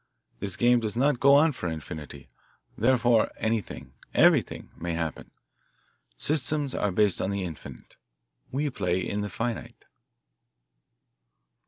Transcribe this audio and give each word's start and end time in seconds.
This 0.39 0.55
game 0.55 0.79
does 0.79 0.97
not 0.97 1.19
go 1.19 1.35
on 1.35 1.51
for 1.51 1.69
infinity 1.69 2.27
therefore 2.75 3.29
anything, 3.37 3.93
everything, 4.15 4.71
may 4.75 4.93
happen. 4.93 5.29
Systems 6.17 6.73
are 6.73 6.91
based 6.91 7.21
on 7.21 7.29
the 7.29 7.43
infinite; 7.43 7.97
we 8.51 8.71
play 8.71 8.99
in 8.99 9.21
the 9.21 9.29
finite." 9.29 9.85